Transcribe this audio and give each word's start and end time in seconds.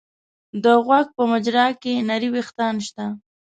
د 0.63 0.65
غوږ 0.85 1.07
په 1.15 1.23
مجرا 1.31 1.67
کې 1.81 1.93
نري 2.09 2.29
وېښتان 2.33 2.75
شته. 2.87 3.05